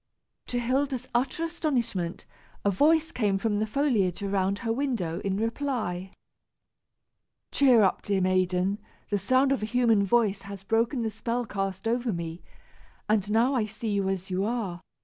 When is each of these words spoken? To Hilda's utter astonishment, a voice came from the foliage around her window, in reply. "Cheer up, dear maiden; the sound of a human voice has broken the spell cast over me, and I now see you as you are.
To 0.47 0.57
Hilda's 0.59 1.07
utter 1.13 1.43
astonishment, 1.43 2.25
a 2.65 2.71
voice 2.71 3.11
came 3.11 3.37
from 3.37 3.59
the 3.59 3.67
foliage 3.67 4.23
around 4.23 4.57
her 4.57 4.73
window, 4.73 5.19
in 5.19 5.37
reply. 5.37 6.09
"Cheer 7.51 7.83
up, 7.83 8.01
dear 8.01 8.19
maiden; 8.19 8.79
the 9.11 9.19
sound 9.19 9.51
of 9.51 9.61
a 9.61 9.67
human 9.67 10.03
voice 10.03 10.41
has 10.41 10.63
broken 10.63 11.03
the 11.03 11.11
spell 11.11 11.45
cast 11.45 11.87
over 11.87 12.11
me, 12.11 12.41
and 13.07 13.23
I 13.25 13.29
now 13.31 13.65
see 13.67 13.91
you 13.91 14.09
as 14.09 14.31
you 14.31 14.43
are. 14.43 14.81